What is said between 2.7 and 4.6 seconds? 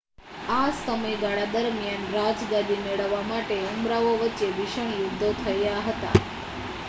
મેળવવા માટે ઉમરાવો વચ્ચે